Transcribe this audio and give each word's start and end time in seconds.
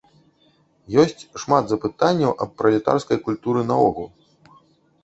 Ёсць 1.03 1.21
шмат 1.43 1.63
запытанняў 1.73 2.35
аб 2.47 2.57
пралетарскай 2.63 3.17
культуры 3.29 3.61
наогул. 3.75 4.15